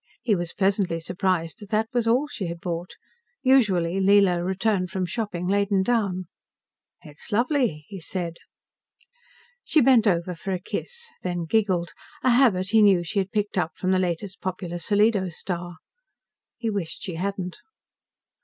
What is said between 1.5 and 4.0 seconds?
that that was all she had bought. Usually,